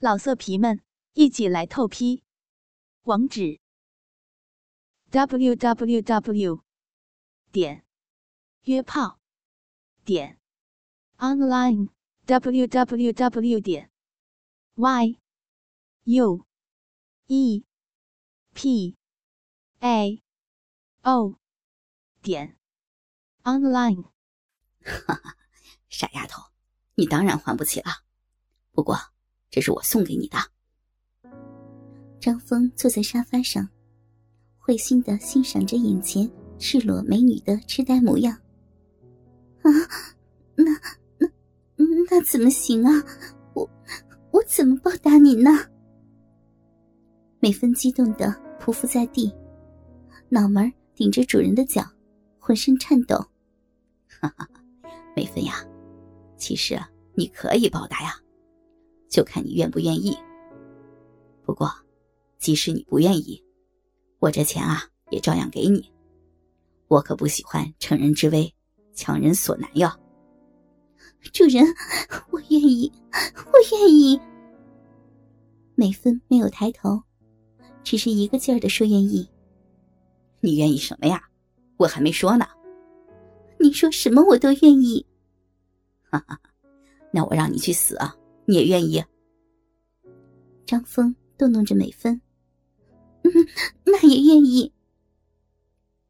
[0.00, 0.80] 老色皮们，
[1.14, 2.22] 一起来透批！
[3.02, 3.58] 网址
[5.10, 6.62] ：w w w
[7.50, 7.84] 点
[8.62, 9.18] 约炮
[10.04, 10.38] 点
[11.16, 11.88] online
[12.26, 13.90] w w w 点
[14.76, 15.18] y
[16.04, 16.46] u
[17.26, 17.64] e
[18.54, 18.96] p
[19.80, 20.22] a
[21.02, 21.40] o
[22.22, 22.56] 点
[23.42, 24.04] online。
[24.84, 25.36] 哈哈，
[25.88, 26.52] 傻丫头，
[26.94, 28.04] 你当然还不起了。
[28.70, 28.96] 不过。
[29.50, 30.38] 这是我送给你的。
[32.20, 33.68] 张峰坐在沙发上，
[34.58, 38.34] 会心的欣赏着眼前赤裸美女的痴呆模样。
[39.62, 39.70] 啊，
[40.56, 40.64] 那
[41.16, 41.28] 那
[42.10, 42.90] 那怎么行啊？
[43.54, 43.68] 我
[44.32, 45.50] 我怎么报答你呢？
[47.40, 48.26] 美芬激动的
[48.60, 49.32] 匍匐在地，
[50.28, 51.84] 脑门顶着主人的脚，
[52.38, 53.16] 浑身颤抖。
[54.20, 54.48] 哈哈，
[55.14, 55.64] 美芬呀，
[56.36, 56.76] 其实
[57.14, 58.20] 你可以报答呀。
[59.08, 60.16] 就看你愿不愿意。
[61.44, 61.70] 不过，
[62.38, 63.42] 即使你不愿意，
[64.18, 65.90] 我这钱啊也照样给你。
[66.88, 68.54] 我可不喜欢乘人之危，
[68.94, 69.90] 强人所难哟。
[71.32, 71.64] 主人，
[72.30, 72.92] 我愿意，
[73.34, 74.20] 我愿意。
[75.74, 77.02] 美芬没有抬头，
[77.82, 79.28] 只是一个劲儿的说愿意。
[80.40, 81.22] 你愿意什么呀？
[81.76, 82.46] 我还没说呢。
[83.60, 85.04] 你说什么我都愿意。
[86.10, 86.40] 哈哈，
[87.12, 88.16] 那我让你去死啊！
[88.48, 89.04] 你也愿意？
[90.64, 92.18] 张峰逗弄着美芬，
[93.22, 93.30] 嗯，
[93.84, 94.72] 那也愿意。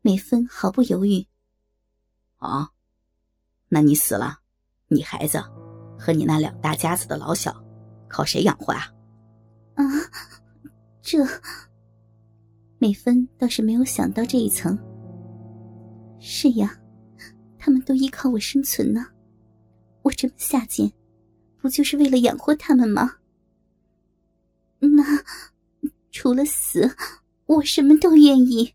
[0.00, 1.26] 美芬毫不犹豫。
[2.38, 2.70] 哦，
[3.68, 4.40] 那你死了，
[4.88, 5.44] 你孩子
[5.98, 7.54] 和你那两大家子的老小，
[8.08, 8.90] 靠谁养活啊？
[9.74, 9.84] 啊，
[11.02, 11.18] 这
[12.78, 14.78] 美芬倒是没有想到这一层。
[16.18, 16.80] 是呀，
[17.58, 19.06] 他们都依靠我生存呢，
[20.00, 20.90] 我这么下贱。
[21.62, 23.18] 不就是为了养活他们吗？
[24.80, 25.04] 那
[26.10, 26.96] 除了死，
[27.46, 28.74] 我什么都愿意，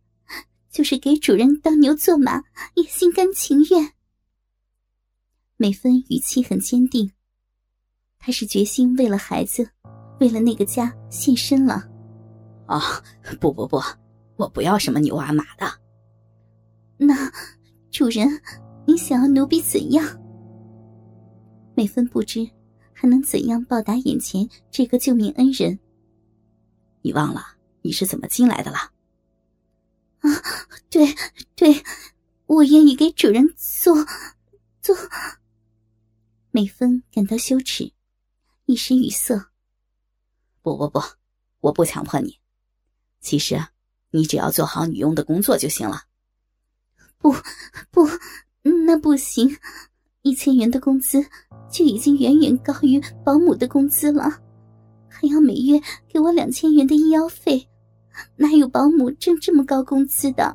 [0.71, 2.41] 就是给主人当牛做马
[2.75, 3.91] 也心甘情愿。
[5.57, 7.11] 美芬语气很坚定，
[8.17, 9.69] 她是决心为了孩子，
[10.21, 11.85] 为了那个家献身了。
[12.67, 12.81] 哦，
[13.41, 13.81] 不不不，
[14.37, 15.69] 我不要什么牛啊马的。
[16.95, 17.29] 那
[17.91, 18.41] 主人，
[18.87, 20.05] 你想要奴婢怎样？
[21.75, 22.49] 美芬不知。
[22.99, 25.77] 还能怎样报答眼前这个救命恩人？
[27.03, 28.77] 你忘了你是怎么进来的了？
[30.21, 30.43] 啊，
[30.89, 31.05] 对
[31.55, 31.83] 对，
[32.47, 33.95] 我愿意给主人做
[34.81, 34.97] 做。
[36.49, 37.93] 美芬感到羞耻，
[38.65, 39.51] 一时语塞。
[40.63, 40.99] 不不不，
[41.59, 42.39] 我不强迫你。
[43.19, 43.63] 其实，
[44.09, 46.05] 你只要做好女佣的工作就行了。
[47.19, 47.31] 不
[47.91, 48.07] 不，
[48.85, 49.55] 那不行。
[50.27, 51.25] 一千元的工资
[51.71, 54.29] 就已经远远高于保姆的工资了，
[55.07, 57.65] 还要每月给我两千元的医药费，
[58.35, 60.53] 哪有保姆挣这么高工资的？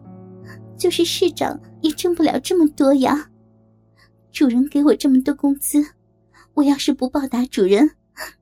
[0.77, 3.31] 就是市长也挣不了这么多呀！
[4.31, 5.83] 主人给我这么多工资，
[6.53, 7.93] 我要是不报答主人，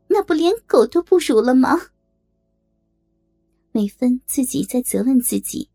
[0.09, 1.79] 那不连狗都不如了吗？
[3.71, 5.71] 美芬自己在责问自己：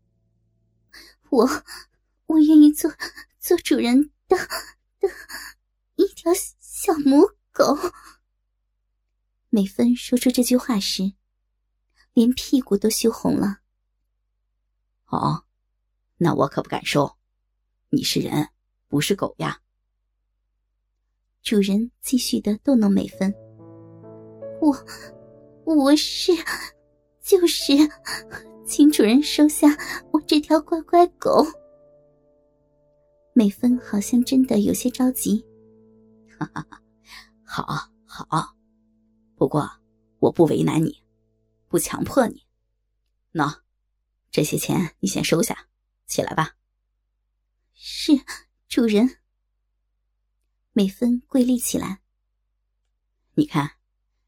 [1.30, 1.48] 我，
[2.26, 2.92] 我愿意做
[3.40, 4.36] 做主人的。
[5.96, 7.76] 一条小母狗。
[9.48, 11.14] 美芬说出这句话时，
[12.12, 13.60] 连屁股都羞红了。
[15.06, 15.44] 哦，
[16.18, 17.16] 那我可不敢收。
[17.90, 18.48] 你是人，
[18.88, 19.60] 不是狗呀。
[21.42, 23.32] 主人继续的逗弄美芬。
[24.60, 24.76] 我，
[25.64, 26.32] 我是，
[27.22, 27.72] 就是，
[28.66, 29.68] 请主人收下
[30.12, 31.46] 我这条乖乖狗。
[33.38, 35.44] 美芬好像真的有些着急。
[36.38, 36.66] 哈哈
[37.44, 38.56] 哈，好，好，
[39.34, 39.70] 不过
[40.20, 41.04] 我不为难你，
[41.68, 42.46] 不强迫你。
[43.34, 43.60] 喏，
[44.30, 45.68] 这些钱你先收下，
[46.06, 46.56] 起来吧。
[47.74, 48.12] 是，
[48.68, 49.18] 主人。
[50.72, 52.00] 美芬跪立起来。
[53.34, 53.72] 你看，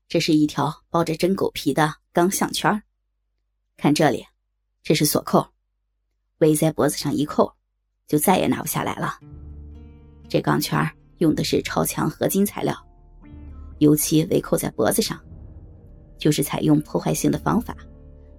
[0.06, 2.82] 这是一条包着真狗皮的钢项圈
[3.78, 4.26] 看这里，
[4.82, 5.54] 这是锁扣，
[6.40, 7.56] 围在脖子上一扣。
[8.08, 9.20] 就再也拿不下来了。
[10.28, 12.74] 这钢圈用的是超强合金材料，
[13.78, 15.18] 尤其围扣在脖子上，
[16.18, 17.76] 就是采用破坏性的方法，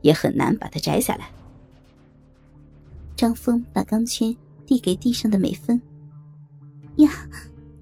[0.02, 1.32] 也很难把它摘下来。
[3.16, 4.36] 张峰把钢圈
[4.66, 5.80] 递给地上的美芬，
[6.98, 7.10] 呀，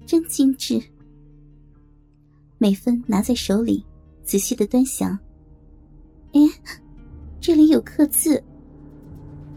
[0.06, 0.82] 真精致。
[2.58, 3.84] 美芬拿在手里，
[4.24, 5.18] 仔细的端详。
[6.32, 6.40] 哎，
[7.40, 8.42] 这里有刻字，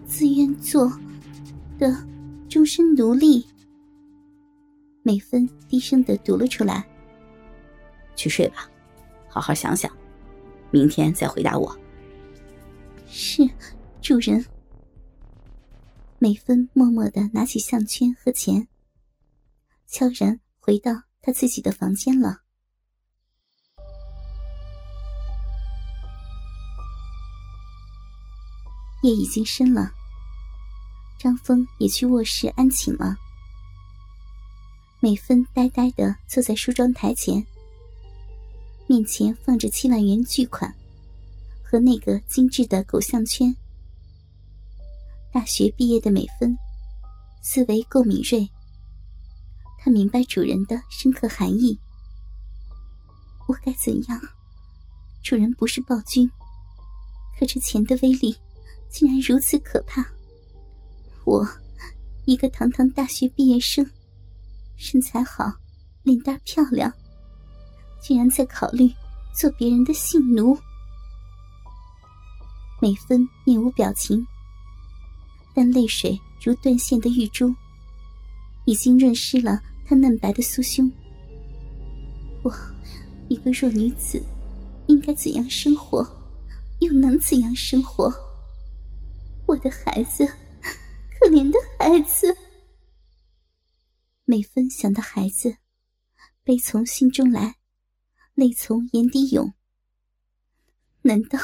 [0.06, 0.88] 自愿做
[1.80, 2.11] 的。
[2.52, 3.48] 终身奴隶。
[5.04, 6.86] 美芬低声的读了出来。
[8.14, 8.70] 去睡吧，
[9.30, 9.90] 好好想想，
[10.70, 11.74] 明天再回答我。
[13.08, 13.50] 是，
[14.02, 14.46] 主人。
[16.20, 18.68] 美芬默默的拿起项圈和钱，
[19.88, 22.42] 悄然回到她自己的房间了。
[29.04, 29.94] 夜已经深了，
[31.22, 33.16] 张峰也去卧室安寝了。
[35.00, 37.46] 美芬呆呆的坐在梳妆台前，
[38.88, 40.74] 面前放着七万元巨款
[41.64, 43.56] 和那个精致的狗项圈。
[45.32, 46.58] 大学毕业的美芬，
[47.44, 48.50] 思维够敏锐，
[49.78, 51.78] 她明白主人的深刻含义。
[53.48, 54.20] 我该怎样？
[55.24, 56.28] 主人不是暴君，
[57.38, 58.36] 可这钱的威力
[58.90, 60.04] 竟然如此可怕。
[61.24, 61.48] 我，
[62.26, 63.86] 一个堂堂大学毕业生。
[64.76, 65.54] 身材好，
[66.04, 66.92] 脸蛋漂亮，
[68.02, 68.92] 竟然在考虑
[69.34, 70.58] 做别人的性奴。
[72.82, 74.26] 美芬面无表情，
[75.54, 77.54] 但泪水如断线的玉珠，
[78.66, 80.92] 已经润湿了她嫩白的酥胸。
[82.44, 82.52] 我，
[83.30, 84.20] 一个弱女子，
[84.88, 86.04] 应该怎样生活，
[86.80, 88.12] 又能怎样生活？
[89.46, 90.28] 我的孩子，
[91.22, 92.36] 可怜的孩子。
[94.26, 95.58] 美芬想到孩子，
[96.44, 97.58] 悲从心中来，
[98.34, 99.54] 泪从眼底涌。
[101.04, 101.38] 难道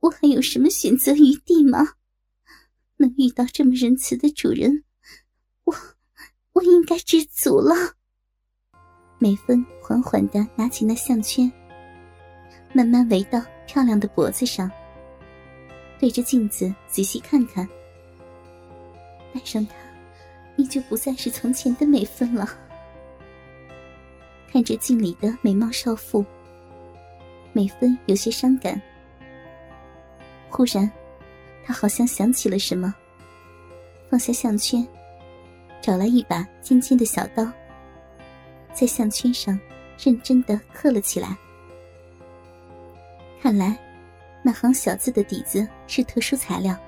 [0.00, 1.96] 我还有什么选择余地吗？
[2.96, 4.84] 能遇到这么仁慈的主人，
[5.64, 5.76] 我
[6.52, 7.74] 我应该知足了。
[9.18, 11.52] 美芬缓缓的拿起那项圈，
[12.72, 14.70] 慢慢围到漂亮的脖子上，
[15.98, 17.68] 对着镜子仔细看看，
[19.34, 19.74] 爱上他。
[20.56, 22.48] 你就不再是从前的美芬了。
[24.52, 26.24] 看着镜里的美貌少妇，
[27.52, 28.80] 美芬有些伤感。
[30.48, 30.88] 忽然，
[31.64, 32.94] 她好像想起了什么，
[34.08, 34.86] 放下项圈，
[35.82, 37.44] 找来一把尖尖的小刀，
[38.72, 39.58] 在项圈上
[39.98, 41.36] 认真的刻了起来。
[43.42, 43.76] 看来，
[44.40, 46.78] 那行小字的底子是特殊材料，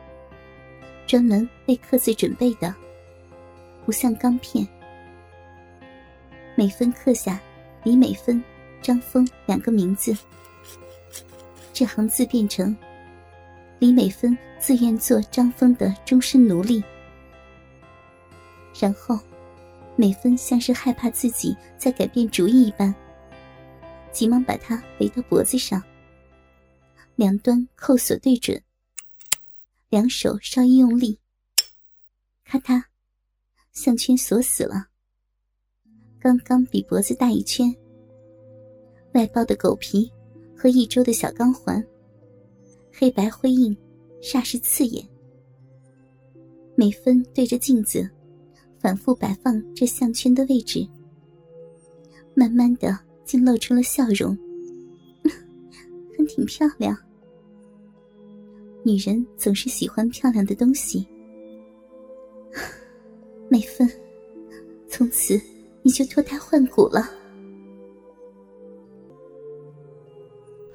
[1.06, 2.74] 专门为刻字准备的。
[3.84, 4.66] 不像钢片。
[6.56, 7.40] 每分刻下
[7.84, 8.42] 李美芬、
[8.82, 10.16] 张峰两个名字，
[11.72, 12.76] 这行字变成
[13.78, 16.82] 李美芬自愿做张峰的终身奴隶。
[18.80, 19.18] 然后，
[19.94, 22.94] 美芬像是害怕自己再改变主意一般，
[24.10, 25.82] 急忙把它围到脖子上，
[27.14, 28.60] 两端扣锁对准，
[29.88, 31.18] 两手稍一用力，
[32.44, 32.82] 咔嗒。
[33.72, 34.86] 项圈锁死了，
[36.18, 37.72] 刚刚比脖子大一圈。
[39.12, 40.10] 外包的狗皮
[40.56, 41.86] 和一周的小钢环，
[42.90, 43.76] 黑白辉映，
[44.20, 45.06] 煞是刺眼。
[46.74, 48.08] 美芬对着镜子，
[48.78, 50.86] 反复摆放这项圈的位置，
[52.34, 54.36] 慢慢的竟露出了笑容，
[56.16, 56.96] 还挺漂亮。
[58.86, 61.04] 女人总是喜欢漂亮的东西。
[63.48, 63.90] 美芬，
[64.88, 65.36] 从此
[65.82, 67.10] 你就脱胎换骨了。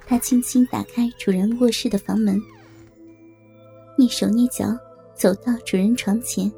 [0.06, 2.38] 他轻轻打开主人卧室的房门，
[3.96, 4.78] 蹑手蹑脚
[5.14, 6.52] 走到主人床前，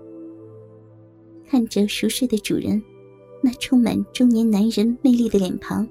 [1.47, 2.83] 看着熟睡的主人
[3.40, 5.88] 那充满中年男人魅力的脸庞，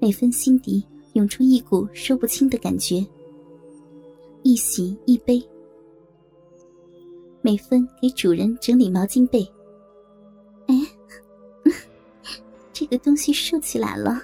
[0.00, 3.06] 美芬心底涌出一股说不清的感觉，
[4.46, 5.42] 一喜一悲。
[7.40, 9.40] 美芬给主人整理毛巾被。
[10.66, 10.74] 哎，
[12.70, 14.20] 这个东西竖起来了。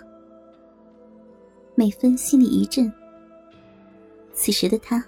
[1.75, 2.93] 美芬心里一震。
[4.35, 5.03] 此时的她，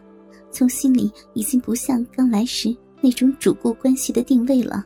[0.51, 4.83] 从心里已经不像刚来时那种主顾关系的定位了，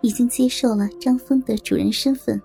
[0.00, 2.40] 已经接受了张峰的主人身份，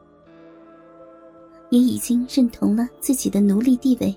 [1.70, 4.16] 也已经认同了自己的奴隶地位，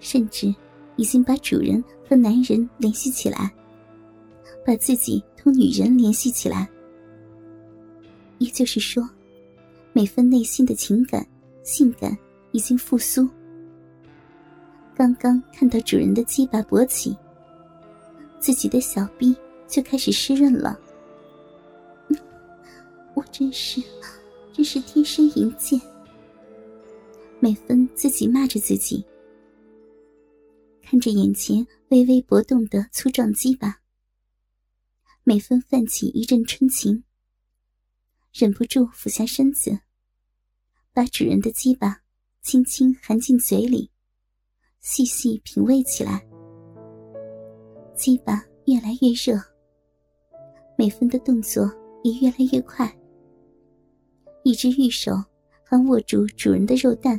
[0.00, 0.54] 甚至
[0.96, 3.52] 已经把主人和男人联系起来。
[4.64, 6.70] 把自己同女人联系起来，
[8.38, 9.02] 也就是说，
[9.92, 11.26] 美芬内心的情感、
[11.64, 12.16] 性感
[12.52, 13.28] 已经复苏。
[14.94, 17.16] 刚刚看到主人的鸡巴勃起，
[18.38, 19.34] 自己的小臂
[19.66, 20.78] 就开始湿润了。
[23.14, 23.82] 我真是，
[24.52, 25.80] 真是天生淫贱。
[27.40, 29.04] 美芬自己骂着自己，
[30.92, 33.80] 看着眼前微微搏动的粗壮鸡巴。
[35.24, 37.02] 美芬泛起一阵春情，
[38.30, 39.80] 忍不住俯下身子，
[40.92, 42.02] 把主人的鸡巴
[42.42, 43.90] 轻轻含进嘴里，
[44.80, 46.22] 细细品味起来。
[47.96, 49.42] 鸡巴越来越热，
[50.76, 51.72] 美芬的动作
[52.04, 52.94] 也越来越快。
[54.44, 55.12] 一只玉手
[55.64, 57.18] 还握住主人的肉蛋，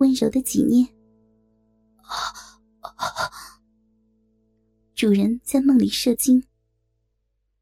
[0.00, 0.84] 温柔的挤捏。
[2.02, 2.43] 啊
[4.94, 6.44] 主人在梦里射精，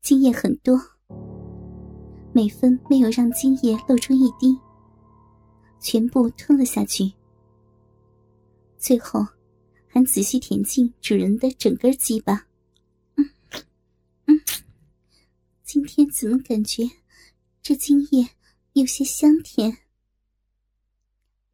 [0.01, 0.79] 精液很多。
[2.35, 4.59] 美芬没有让精液露出一滴，
[5.81, 7.13] 全部吞了下去。
[8.79, 9.27] 最后，
[9.87, 12.47] 还仔细舔进主人的整根鸡巴。
[13.17, 13.31] 嗯
[14.27, 14.41] 嗯，
[15.65, 16.85] 今天怎么感觉
[17.63, 18.29] 这精液
[18.75, 19.79] 有些香甜？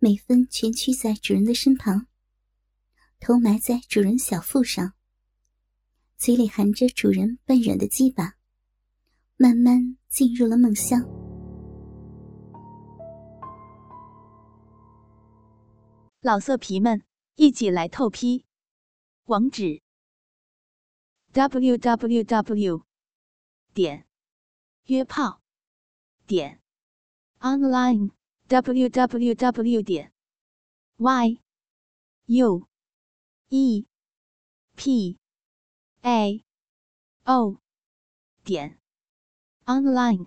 [0.01, 2.08] 美芬蜷曲在主人的身旁，
[3.21, 4.95] 头埋在主人小腹上，
[6.17, 8.35] 嘴里含着主人半软的鸡巴，
[9.37, 9.99] 慢慢。
[10.09, 11.01] 进入了梦乡。
[16.21, 17.05] 老色皮们，
[17.37, 18.47] 一起来透批！
[19.27, 19.83] 网址
[21.33, 22.83] ：w w w
[23.75, 24.07] 点
[24.87, 25.43] 约炮
[26.27, 26.61] 点
[27.41, 28.11] online
[28.49, 30.13] w w w 点
[30.97, 31.39] y
[32.27, 32.68] u
[33.51, 33.87] e
[34.77, 35.19] p
[36.03, 36.45] a
[37.25, 37.59] o
[38.45, 38.79] 点。
[39.67, 40.27] online